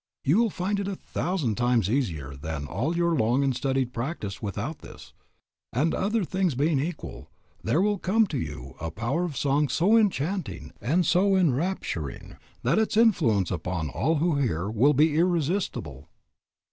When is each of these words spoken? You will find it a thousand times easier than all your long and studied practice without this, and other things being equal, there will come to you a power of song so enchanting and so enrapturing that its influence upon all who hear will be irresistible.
You 0.23 0.39
will 0.39 0.49
find 0.49 0.79
it 0.79 0.87
a 0.87 0.95
thousand 0.95 1.57
times 1.57 1.87
easier 1.87 2.33
than 2.35 2.65
all 2.65 2.97
your 2.97 3.13
long 3.15 3.43
and 3.43 3.55
studied 3.55 3.93
practice 3.93 4.41
without 4.41 4.79
this, 4.79 5.13
and 5.71 5.93
other 5.93 6.23
things 6.23 6.55
being 6.55 6.79
equal, 6.79 7.29
there 7.63 7.83
will 7.83 7.99
come 7.99 8.25
to 8.25 8.39
you 8.39 8.73
a 8.81 8.89
power 8.89 9.25
of 9.25 9.37
song 9.37 9.69
so 9.69 9.95
enchanting 9.95 10.71
and 10.81 11.05
so 11.05 11.35
enrapturing 11.35 12.37
that 12.63 12.79
its 12.79 12.97
influence 12.97 13.51
upon 13.51 13.91
all 13.91 14.15
who 14.15 14.37
hear 14.37 14.71
will 14.71 14.93
be 14.95 15.15
irresistible. 15.15 16.09